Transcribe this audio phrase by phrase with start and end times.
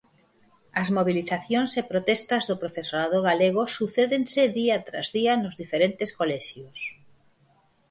[0.81, 6.77] As mobilizacións e protestas do profesorado galego sucédense día tras día nos diferentes colexios.